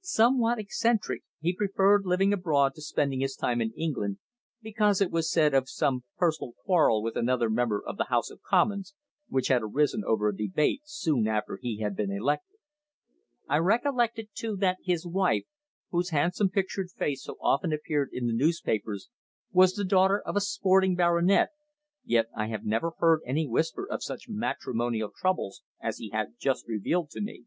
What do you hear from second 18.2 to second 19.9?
the newspapers was the